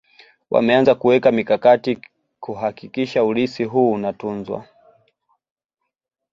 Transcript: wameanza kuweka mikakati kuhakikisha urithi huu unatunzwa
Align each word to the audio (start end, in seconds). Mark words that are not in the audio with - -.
wameanza 0.51 0.95
kuweka 0.95 1.31
mikakati 1.31 1.97
kuhakikisha 2.39 3.23
urithi 3.23 3.63
huu 3.63 3.91
unatunzwa 3.91 4.67